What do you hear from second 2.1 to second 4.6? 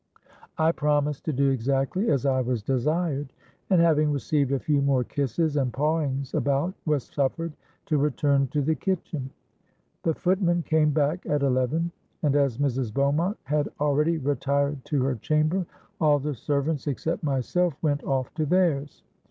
I was desired; and, having received a